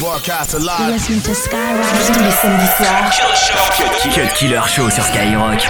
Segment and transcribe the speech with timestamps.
[0.00, 0.94] Broadcast alive.
[0.94, 3.10] Listen to Skyrock tous les samedis soirs.
[4.14, 5.60] Cut Killer Show sur Skyrock.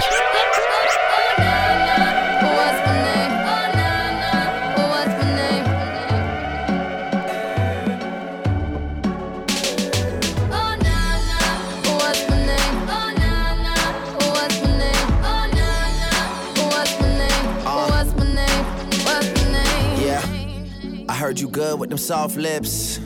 [21.09, 23.00] I heard you good with them soft lips.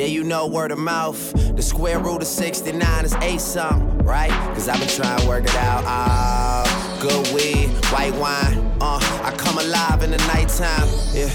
[0.00, 1.54] Yeah, you know word of mouth.
[1.54, 4.30] The square root of 69 is eight something, right?
[4.54, 5.84] Cause I've been trying to work it out.
[5.86, 8.72] Uh, good weed, white wine.
[8.80, 10.88] Uh, I come alive in the nighttime.
[11.12, 11.28] Yeah,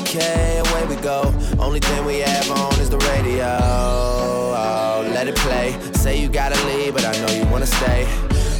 [0.00, 1.32] okay, away we go.
[1.60, 3.46] Only thing we have on is the radio.
[3.62, 5.78] Oh, let it play.
[5.92, 8.08] Say you gotta leave, but I know you wanna stay.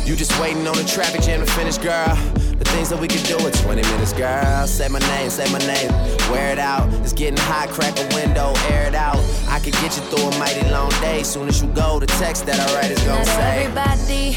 [0.05, 2.40] You just waiting on the traffic jam to finish, girl.
[2.61, 4.67] The things that we could do in 20 minutes, girl.
[4.67, 5.91] Say my name, say my name.
[6.31, 6.93] Wear it out.
[7.01, 9.17] It's getting hot, crack a window, air it out.
[9.49, 11.23] I could get you through a mighty long day.
[11.23, 13.65] Soon as you go, the text that I write is gonna Not say.
[13.65, 14.37] Everybody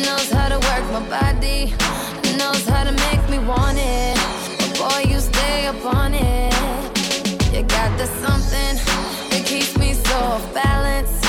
[0.00, 1.74] knows how to work my body,
[2.38, 4.16] knows how to make me want it.
[4.56, 6.54] But boy, you stay up on it.
[7.52, 8.74] You got the something
[9.28, 11.19] that keeps me so off balance.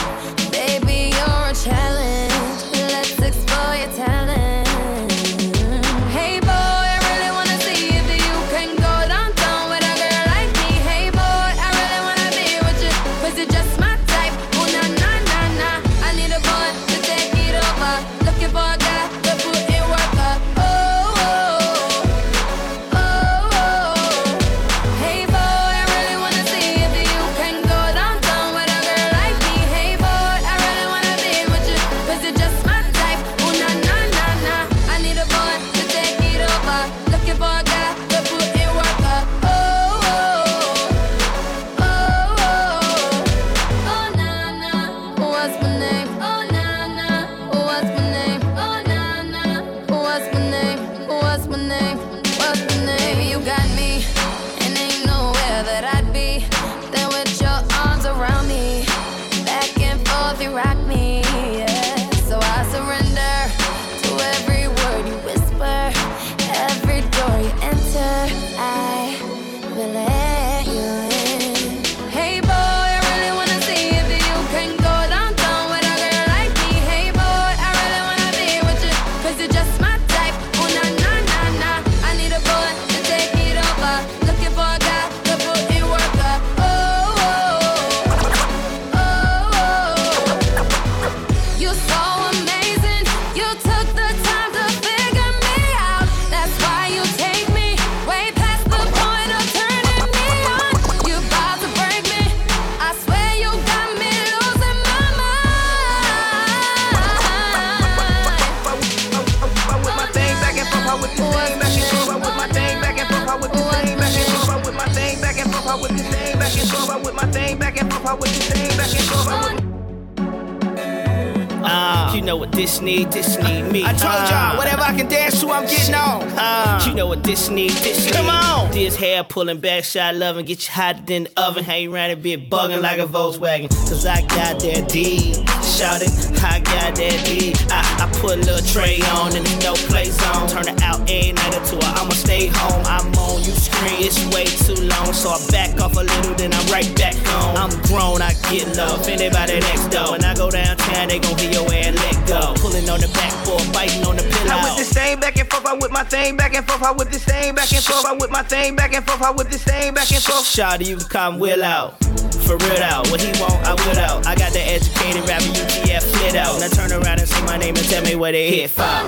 [122.22, 123.84] You know what this need, this need me.
[123.84, 126.22] I told y'all, Uh, whatever I can dance to, I'm getting on.
[126.38, 128.14] Uh, you know what this need, this need.
[128.14, 128.70] Come on.
[128.72, 131.64] This hair pulling back, shot loving, get you hotter than the oven.
[131.64, 133.70] Hang around and be bugging like a Volkswagen.
[133.70, 135.34] Cause I got that D.
[135.64, 136.12] Shout it,
[136.44, 137.54] I got that D.
[137.70, 140.48] I, I put a little tray on and no play zone.
[140.50, 141.80] Turn it out every night or two.
[141.82, 142.84] I'ma stay home.
[142.86, 145.14] I'm on, you screen, it's way too long.
[145.14, 147.58] So I back off a little, then I'm right back on.
[147.58, 149.08] I'm grown, I get love.
[149.08, 150.12] Anybody next door.
[150.12, 152.54] When I go downtown, they gon' hear your ass let go.
[152.58, 154.58] Pulling on the backboard, biting on the pillow.
[154.58, 156.92] I with the same back and forth, I with my thing back and forth, I
[156.92, 159.50] with the same back and forth, I with my thing back and forth, I with
[159.50, 160.46] the same back and forth.
[160.46, 161.98] Shawty, you can come Will out.
[162.46, 163.10] For real out.
[163.10, 164.28] What he want, I will out.
[164.28, 166.60] I got the educated rapper UTF flit out.
[166.60, 169.06] Now turn around and say my name and tell me where they hit from.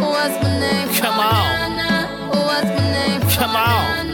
[0.00, 0.88] What's my name?
[0.94, 2.30] Come on.
[2.30, 3.20] What's my name?
[3.38, 4.08] Come on.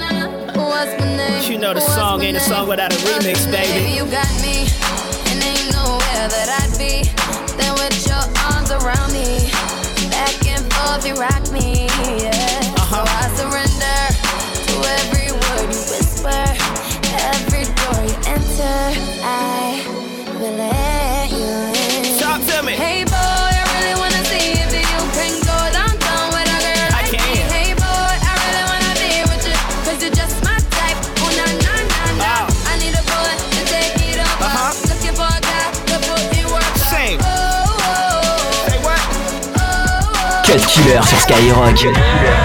[0.54, 1.50] What's my name?
[1.50, 3.92] You know the song ain't a song without a remix, baby.
[3.92, 4.68] You got me,
[5.30, 7.08] and ain't nowhere that I'd be.
[7.56, 9.50] Then with your arms around me,
[10.10, 11.86] back and forth you rock me.
[12.22, 12.33] Yeah.
[40.54, 42.43] Cut Killer sur Skyrock.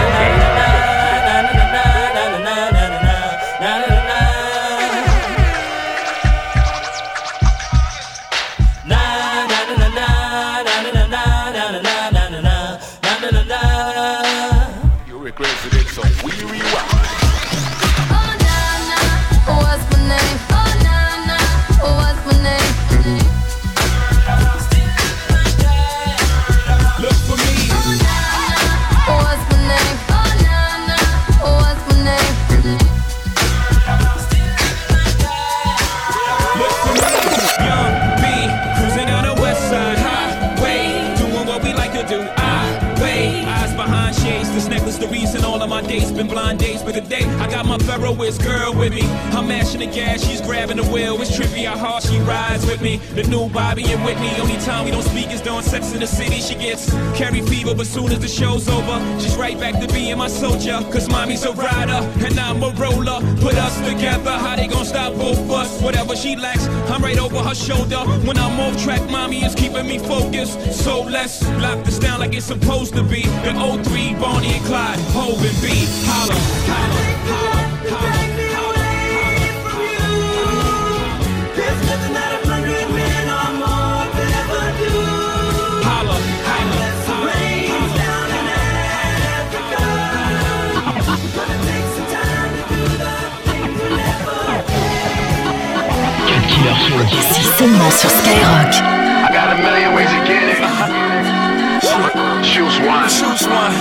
[46.19, 47.28] Been blind days, but today
[47.63, 49.01] got my Ferroist girl with me.
[49.35, 51.21] I'm mashing the gas, she's grabbing the wheel.
[51.21, 52.97] It's trippy how hard she rides with me.
[53.15, 54.31] The new Bobby and Whitney.
[54.39, 56.39] Only time we don't speak is during sex in the city.
[56.39, 60.17] She gets carry fever, but soon as the show's over, she's right back to being
[60.17, 60.79] my soldier.
[60.91, 63.19] Cause mommy's a rider and I'm a roller.
[63.41, 65.81] Put us together, how they gonna stop both of us?
[65.81, 67.99] Whatever she lacks, I'm right over her shoulder.
[68.25, 70.55] When I'm off track, mommy is keeping me focused.
[70.71, 73.23] So let's lock this down like it's supposed to be.
[73.43, 73.51] The
[73.83, 75.67] 03, Bonnie and Clyde, Hov and B.
[76.07, 76.33] Holla,
[76.69, 77.48] holla, holla.
[97.59, 98.71] Seulement sur Skyrock.
[98.71, 100.63] I got a million ways to get it.
[102.41, 103.09] Choose one.
[103.09, 103.73] Choose one.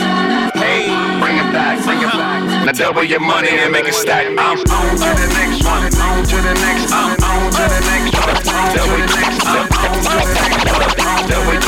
[0.59, 0.91] Hey.
[1.23, 2.67] Bring it back, bring it back.
[2.67, 4.27] Now double your money and make it stack.
[4.27, 5.87] I'm on to the next one.
[5.95, 6.91] On to the next.
[6.91, 8.35] I'm on to the next one.
[8.75, 9.47] Double the next.
[9.47, 11.29] I'm on to the next one.
[11.31, 11.59] Double.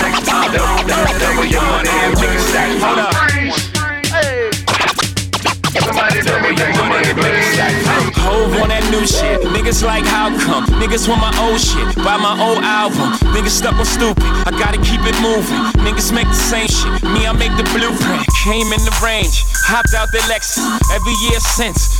[0.50, 2.70] Double, double your money and make it stack.
[2.82, 3.69] Hold up.
[8.60, 9.40] On that new shit.
[9.56, 10.66] Niggas like how come?
[10.76, 11.84] Niggas want my old shit.
[12.04, 13.16] Buy my old album.
[13.32, 14.22] Niggas stuck on stupid.
[14.46, 15.60] I gotta keep it moving.
[15.80, 17.02] Niggas make the same shit.
[17.02, 18.24] Me, I make the blueprint.
[18.44, 19.44] Came in the range.
[19.64, 20.60] Hopped out the Lexus.
[20.92, 21.99] Every year since.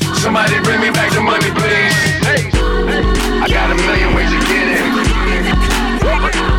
[0.21, 1.95] Somebody bring me back the money, please.
[3.41, 4.85] I got a million ways to get it.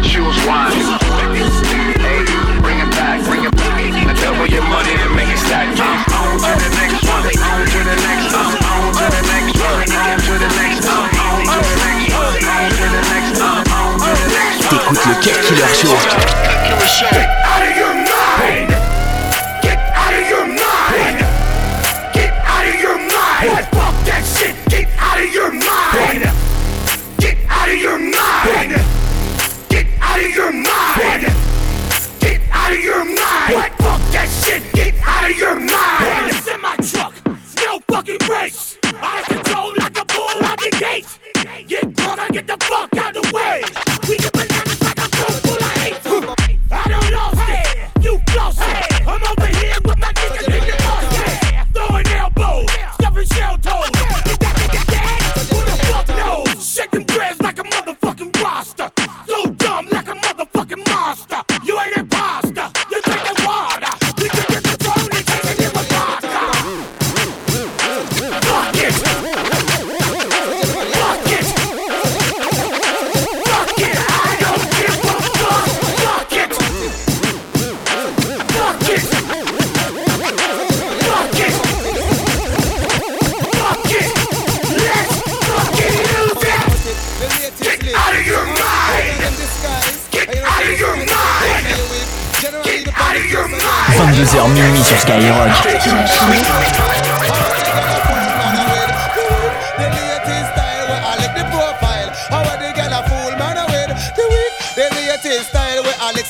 [0.03, 1.52] Choose one.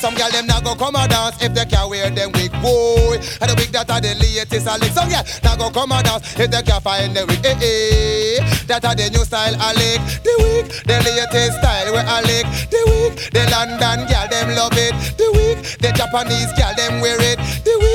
[0.03, 2.51] Some girl them not go come a dance if they can wear them wig.
[2.59, 4.67] Boy, and the wig that are the latest.
[4.67, 7.39] I like some girl not go come a dance if they can find the wig.
[7.39, 10.03] Eh eh, that are the new style I like.
[10.27, 13.11] The wig, the latest style where I like the wig.
[13.31, 14.91] The London girl them love it.
[15.15, 17.39] The wig, the Japanese girl them wear it.
[17.63, 17.92] The wig,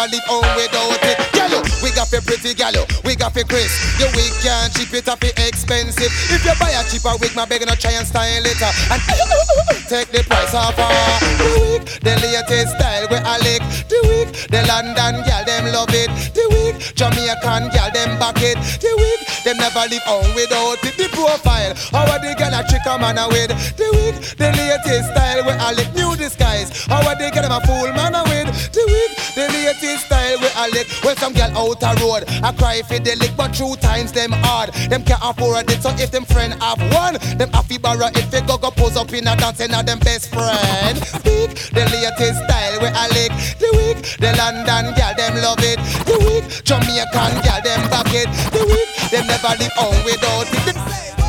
[0.00, 1.18] never leave home without it.
[1.32, 3.68] Gallo, we got for pretty gallo, we got for Chris.
[3.98, 6.12] The wig can't cheap it up, expensive.
[6.32, 9.00] If you buy a cheaper wig, my beg no try and style it uh, and
[9.88, 10.74] take the price off.
[10.78, 10.88] Uh.
[11.36, 13.64] The wig, the latest style where I like.
[13.88, 16.10] The wig, the London girl them love it.
[16.32, 16.59] The wig,
[16.94, 18.56] Jamaican girl them back it.
[18.80, 20.96] The wig, them never leave on without it.
[20.96, 23.52] The profile, how are the girl a trick a man with?
[23.76, 25.92] The wig, the latest style where I like.
[25.94, 28.48] New disguise, how are they get them a fool man with?
[28.72, 30.86] The wig, the latest style where I lick.
[31.02, 34.32] When some girl out a road, I cry for the lick, but true times them
[34.32, 34.72] hard.
[34.88, 38.30] Them can't afford it, so if them friend have one, them have to borrow it.
[38.30, 40.96] They go go pose up in a dance and them best friend.
[40.98, 43.32] Speak the latest style where I lick.
[43.58, 45.78] The wig, the London girl them love it.
[46.06, 48.30] The wig, Jamaican gal them back it.
[48.52, 51.19] The weak, them never live on without it.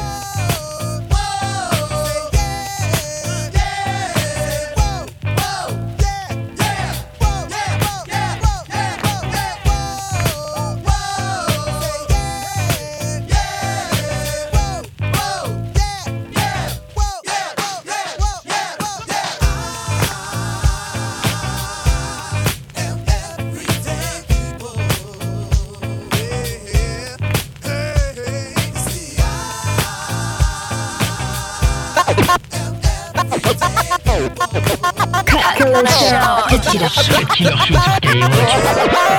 [37.42, 39.11] Sur Skyrock.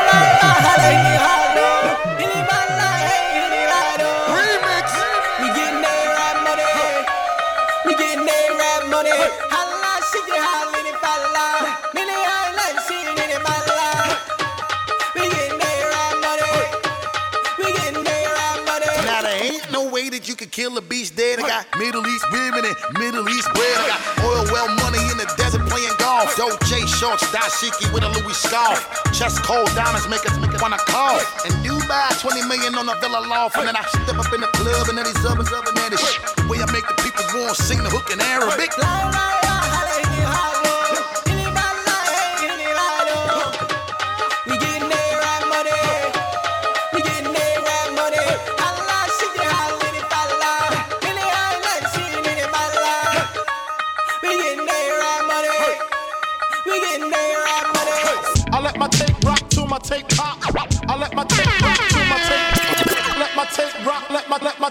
[21.63, 23.79] Got Middle East women and Middle East bread.
[23.79, 26.35] I got oil well money in the desert playing golf.
[26.37, 28.83] Dolce shorts, dashiki with a Louis scarf.
[29.13, 31.19] Chest cold diamonds make us make it wanna call.
[31.45, 33.57] And Dubai, 20 million on a villa loft.
[33.57, 36.23] And then I step up in the club and then these other man, this shit.
[36.37, 38.71] The way I make the people want sing the hook in Arabic.
[38.73, 39.52] tape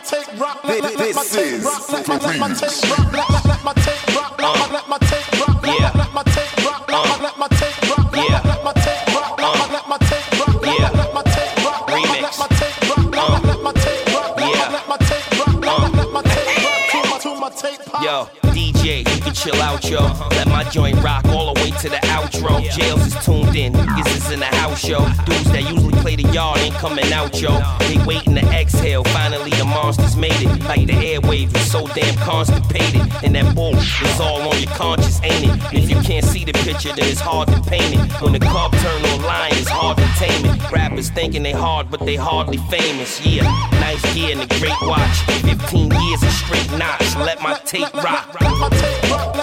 [0.01, 1.85] Let my let my tape rock.
[1.85, 4.41] Let, let, let my tape rock.
[4.41, 5.61] Let my let my tape rock.
[5.61, 6.89] Let, let, let my tape rock.
[6.89, 8.11] Let my let my tape rock.
[8.11, 9.37] Let, let my tape rock.
[9.37, 10.61] Let my let my tape rock.
[10.61, 11.81] Let, let my tape rock.
[11.81, 12.31] Let my let my tape rock.
[12.31, 13.07] Let, let my tape rock.
[13.11, 14.37] Let my let my tape rock.
[14.37, 15.59] Let, let my tape rock.
[15.61, 15.61] Let, let my tape rock.
[15.61, 18.03] Let, let my tape rock to my to my tape pop.
[18.03, 20.01] Yo, DJ, you can chill out, yo.
[20.31, 22.61] Let my joint rock all the way to the outro.
[22.71, 24.99] Jails is tuned in, niggas is in the house, yo.
[25.25, 27.59] Dudes that usually play the yard ain't coming out, yo.
[27.87, 28.41] They waiting to
[31.93, 33.01] damn constipated.
[33.23, 35.73] And that bull is all on your conscience, ain't it?
[35.73, 38.21] If you can't see the picture, then it's hard to paint it.
[38.21, 40.71] When the club turn online, it's hard to tame it.
[40.71, 43.25] Rappers thinking they hard, but they hardly famous.
[43.25, 43.43] Yeah,
[43.79, 45.17] nice gear and a great watch.
[45.43, 47.15] 15 years of straight knots.
[47.15, 48.39] Let my tape rock.
[48.41, 49.40] Let my tape rock.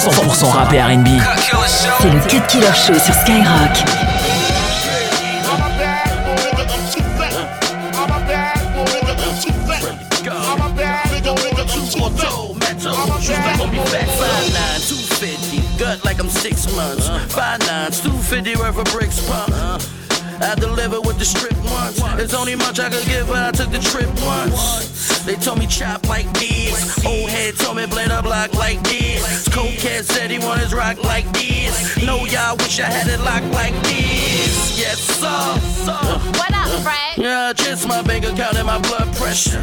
[0.00, 1.08] 100% rap et R&B.
[2.00, 3.84] C'est le Cut Killer Show sur Skyrock.
[15.78, 17.08] Gut like I'm six months.
[17.32, 19.54] Five nines, two fifty worth of bricks pump.
[20.42, 22.00] I deliver with the strip once.
[22.16, 25.24] There's only much I could give, but I took the trip once.
[25.24, 27.04] They told me chop like this.
[27.04, 28.99] Old head told me blade up block like this.
[30.94, 32.02] Want like this.
[32.04, 34.78] No, y'all wish I had it locked like this.
[34.78, 35.90] Yes, sir.
[36.38, 37.16] What up, Fred?
[37.16, 39.62] Yeah, just my bank account and my blood pressure.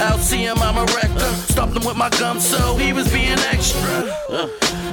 [0.00, 1.32] Out seeing Mama Rector.
[1.52, 4.10] Stopped him with my gum, so he was being extra.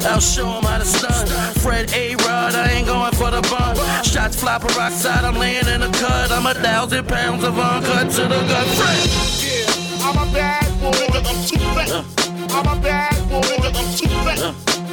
[0.05, 1.27] I'll show him how to stun.
[1.55, 2.15] Fred A.
[2.15, 3.75] Rod, I ain't going for the bun.
[4.03, 6.31] Shots fly peroxide, I'm laying in the cut.
[6.31, 8.67] I'm a thousand pounds of uncut to the gut.
[8.77, 9.09] Fred.
[9.43, 12.51] Yeah, I'm a bad boy, nigga, I'm too fat.
[12.53, 14.39] I'm a bad boy, nigga, I'm too fat.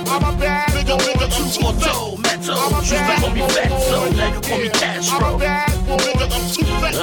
[0.08, 2.18] I'm a bad nigga, nigga, I'm too fat.
[2.18, 4.68] metal, I'm a you bad call me boy, fat, so now you call me.
[4.68, 5.18] Castro.
[5.18, 6.94] I'm a bad boy, nigga, I'm too fat.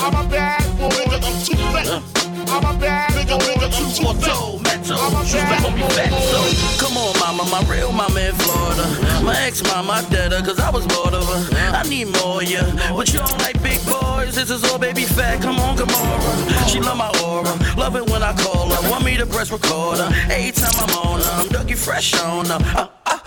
[0.00, 2.02] I'm a bad boy, nigga, I'm too fat.
[2.50, 4.62] I'm a bad nigga, nigga, I'm too fat.
[4.62, 7.92] metal, I'm a you bad call me boy, fat, so Come on, mama, my real
[7.92, 8.86] mama in Florida.
[9.22, 11.76] My ex mama, I dead her, cause I was bored of her.
[11.76, 12.66] I need more, yeah.
[12.94, 15.40] But you don't like big boys, this is all baby fat.
[15.42, 16.68] Come on, Gamora.
[16.68, 18.90] She love my aura, love it when I call her.
[18.90, 20.08] Want me to press recorder.
[20.30, 22.58] Every time I'm on her, I'm Dougie Fresh on her.
[22.76, 23.19] Uh, uh,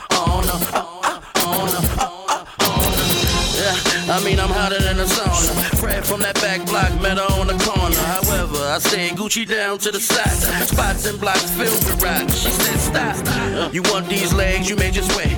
[4.13, 5.79] I mean, I'm hotter than a sauna.
[5.79, 7.95] Fred from that back block, met her on the corner.
[7.95, 10.67] However, I stay Gucci down to the side.
[10.67, 12.35] Spots and blocks filled with rocks.
[12.35, 13.73] She said, stop.
[13.73, 15.33] You want these legs, you may just wait.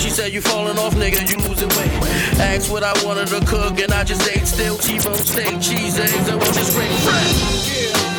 [0.00, 1.92] She said, you falling off, nigga, you losing weight.
[2.40, 6.28] Asked what I wanted to cook, and I just ate still T-bone steak, cheese, eggs,
[6.28, 6.90] and was just great.
[7.04, 7.28] Fred.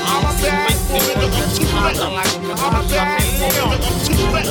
[0.06, 1.98] I'm a bad boy, I'm too fat.
[1.98, 4.48] I'm a bad boy, I'm too fat.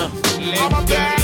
[0.58, 1.23] I'm a bad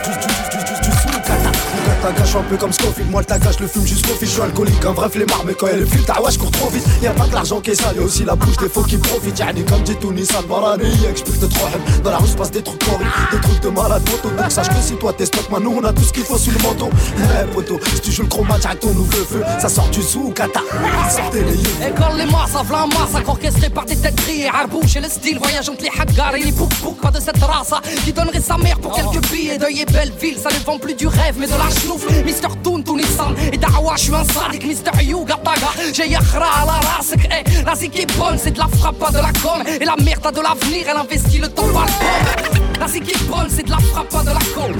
[2.01, 3.09] tagage un peu comme Scofield.
[3.11, 5.67] Moi le tagage le fume jusqu'au fil Je suis alcoolique un vrai flemmard Mais quand
[5.67, 6.83] elle file ta ouais je cours trop vite.
[7.01, 9.39] Y'a pas que l'argent qui est sale Y'a aussi la bouche des faux qui profitent.
[9.39, 11.67] Yani comme dit tout Nissan Barani Explique de trop
[12.03, 14.01] Dans la rue se passe des trucs horribles Des trucs de malade.
[14.09, 16.37] Moto Donc sache que si toi t'es stock Nous on a tout ce qu'il faut
[16.37, 16.89] sous le manteau.
[17.17, 19.43] Eh poto Si tu joues le chroma avec ton nouveau feu.
[19.59, 20.61] Ça sort du sous kata
[21.09, 25.01] Sortez les yeux École les masses V'là masse orchestré par des têtes grillées Arbouche et
[25.01, 26.99] le style Voyage entre les haggars et les bouk bouk.
[26.99, 29.57] Pas de cette race Qui donnerait sa mère pour quelques billets.
[29.57, 31.69] Deuil et belle ville Ça ne vend plus du rêve mais de la
[32.24, 36.66] Mister Toon Tunisan Et دعوة je suis un sadique Mister Yuga Taga J'ai Yakhra à
[36.66, 39.62] la race Eh la zik est bonne C'est de la frappe pas de la com
[39.80, 43.22] Et la merde a de l'avenir Elle investit le temps par le La zik est
[43.28, 44.72] bonne C'est de la frappe pas de la com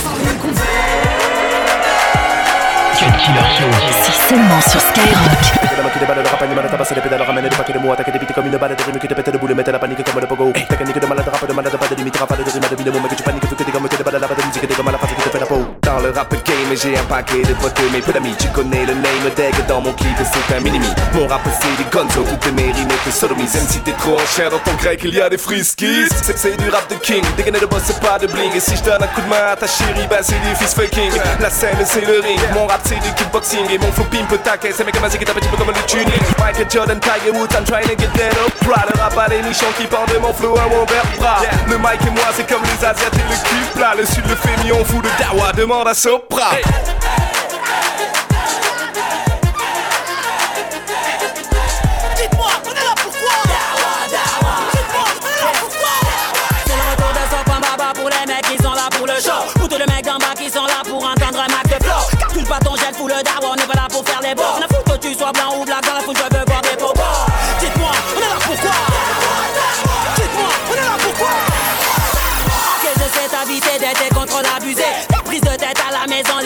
[2.99, 3.71] Cut Killer Show.
[4.03, 5.93] C'est seulement sur Skyrock.
[5.93, 8.19] qui déballe le rap animal tabasser les pédales ramener des paquets de mots attaquer des
[8.19, 10.21] bites comme une balle de rime qui te pète de boule mettre la panique comme
[10.21, 12.77] le pogo technique de malade rap de malade pas de limite rap de rime de
[12.77, 14.47] vie de mots que tu paniques vu que t'es comme que des balles la de
[14.47, 16.97] musique t'es comme la face qui te fait la peau dans le rap game j'ai
[16.97, 20.17] un paquet de potes mes peu d'amis tu connais le name tag dans mon clip
[20.19, 20.87] c'est un minimi.
[21.13, 24.27] Mon rap c'est des gonzo toutes mes rimes te sodomisent même si t'es trop en
[24.27, 26.09] chair dans ton grec il y a des friskies.
[26.37, 28.55] C'est du rap de king dégainé de boss c'est pas de bling.
[28.55, 30.75] Et si je donne un coup de main à ta chérie bah c'est du fist
[30.75, 32.41] fucking la scène c'est le ring.
[32.55, 33.71] Mon rap c'est du kickboxing.
[33.71, 36.07] Et mon flow pimp taquet c'est mec qui tape un petit peu comme le tuning
[36.39, 38.53] Michael Jordan, Tiger Woods, I'm trying to get that up.
[38.65, 42.01] Le rap à les nichons qui parlent de mon flow à mon vertebras Le mic
[42.07, 43.95] et moi c'est comme les asiates et le cul plat.
[43.97, 46.53] Le sud le mis on fout de dawa, demande oração, pá!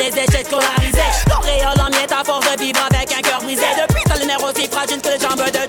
[0.06, 3.66] Les échecs scolarisés L'auréole en miettes à force de vivre avec un cœur brisé.
[3.76, 5.65] Depuis t'as le nerf aussi fragile que les jambes de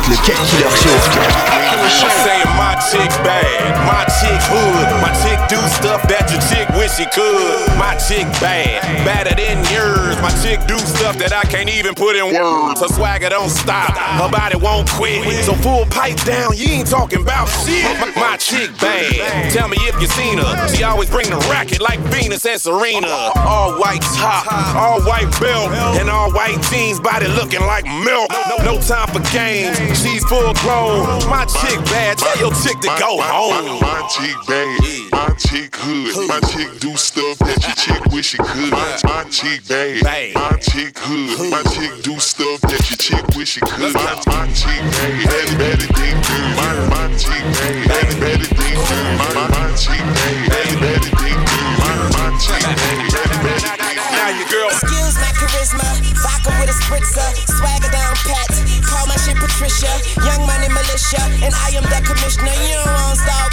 [0.00, 2.39] T'écoutes le Cut Killer.
[2.60, 7.08] My chick bad, my chick hood, my chick do stuff that your chick wish she
[7.08, 7.72] could.
[7.80, 10.20] My chick bad, badder than yours.
[10.20, 12.84] My chick do stuff that I can't even put in words.
[12.84, 15.24] Her swagger don't stop, her body won't quit.
[15.44, 17.88] So full pipe down, you ain't talking about shit.
[17.96, 20.52] My, my chick bad, tell me if you seen her.
[20.68, 23.32] She always bring the racket like Venus and Serena.
[23.40, 24.44] All white top,
[24.76, 28.28] all white belt, and all white jeans, body looking like milk.
[28.52, 31.08] No, no time for games, she's full grown.
[31.32, 33.80] My chick bad, tell your chick to go home.
[33.80, 34.80] My chick bad,
[35.12, 38.70] my chick hood, my chick do stuff that your chick wish she could.
[38.70, 43.60] My chick bad, my chick hood, my chick do stuff that your chick wish she
[43.60, 43.94] could.
[43.94, 46.56] My, my chick bad, better, better than good.
[46.58, 49.06] My, my chick bad, better, better than good.
[49.18, 51.38] My, my chick bad, better, better than good.
[51.80, 54.10] My, my chick bad, better, better than good.
[54.10, 54.68] Now your girl.
[54.70, 55.88] Excuse my charisma,
[56.20, 57.30] vodka with a spritzer,
[59.80, 62.52] militia, young money militia, and I am that commissioner.
[62.52, 63.50] You don't want star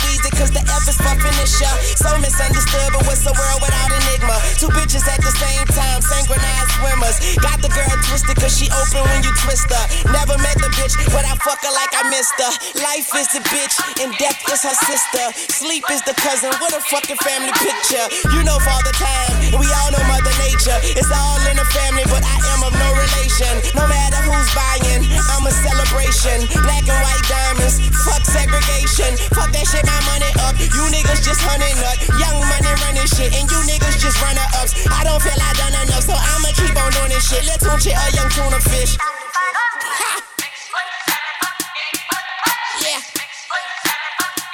[0.51, 1.73] the F is for finisher.
[1.97, 4.38] So misunderstood, but what's the world without enigma?
[4.62, 7.17] Two bitches at the same time, synchronized swimmers.
[7.41, 9.86] Got the girl twisted cause she open when you twist her.
[10.13, 12.51] Never met the bitch, but I fuck her like I missed her.
[12.79, 15.25] Life is the bitch, and death is her sister.
[15.51, 18.05] Sleep is the cousin, what a fucking family picture.
[18.31, 20.77] You know Father Time, and we all know Mother Nature.
[20.95, 23.53] It's all in the family, but I am of no relation.
[23.75, 25.01] No matter who's buying,
[25.33, 26.45] I'm a celebration.
[26.63, 29.17] Black and white diamonds, fuck segregation.
[29.33, 30.58] Fuck that shit, my money up.
[30.60, 31.97] You niggas just hunting nut.
[32.19, 34.73] Young money running shit, and you niggas just runner ups.
[34.89, 37.45] I don't feel I done enough, so I'ma keep on doing this shit.
[37.45, 38.97] Let's tune a young tuna fish.
[42.82, 43.02] Yeah.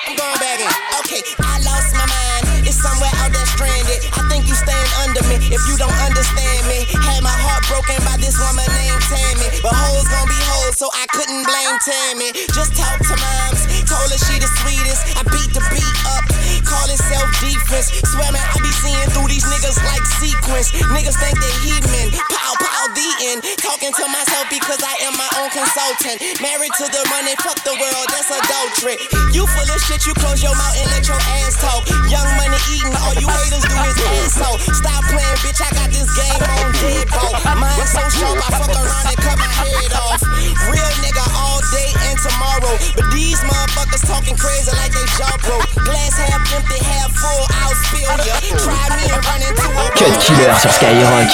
[0.07, 0.71] I'm going back in.
[1.03, 2.67] Okay, I lost my mind.
[2.67, 3.99] It's somewhere out there stranded.
[4.15, 6.87] I think you stand under me if you don't understand me.
[7.03, 9.47] Had my heart broken by this woman named Tammy.
[9.63, 12.29] But hoes gon' be hoes, so I couldn't blame Tammy.
[12.55, 13.72] Just talk to moms.
[13.93, 15.05] Told her she the sweetest.
[15.13, 16.25] I beat the beat up.
[16.65, 17.93] Call it self defense.
[18.09, 20.73] Swear man, I be seeing through these niggas like sequence.
[20.89, 22.09] Niggas think they heathen.
[22.33, 23.45] Pow, pow, the end.
[23.61, 26.25] Talking to myself because I am my own consultant.
[26.41, 28.97] Married to the money, fuck the world, that's adultery.
[29.29, 31.85] You full of shit, you close your mouth and let your ass talk.
[32.09, 34.57] Young money eating, all you haters do is asshole.
[34.73, 37.37] Stop playing, bitch, I got this game on deadbolt.
[37.61, 40.12] Mine so sharp, I fuck around and cut my head off.
[42.77, 42.93] Tomorrow.
[42.95, 45.67] But these motherfuckers talking crazy like they jaw broke.
[45.85, 48.35] Glass half empty, half full, I'll spill ya.
[48.57, 51.33] Try me and run into a Cut Killer sur Skyrock.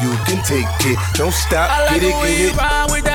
[0.00, 0.98] you can take it.
[1.14, 3.11] Don't stop, I like get it, get it.